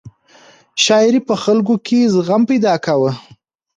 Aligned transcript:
شاعرۍ 0.83 1.19
په 1.29 1.35
خلکو 1.43 1.75
کې 1.85 1.99
زغم 2.13 2.41
پیدا 2.49 2.73
کاوه. 2.85 3.11